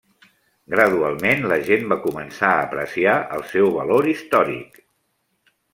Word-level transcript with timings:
Gradualment, 0.75 1.43
la 1.51 1.59
gent 1.69 1.85
va 1.93 1.99
començar 2.07 2.49
a 2.55 2.65
apreciar 2.65 3.15
el 3.39 3.47
seu 3.55 3.73
valor 3.79 4.13
històric. 4.17 4.85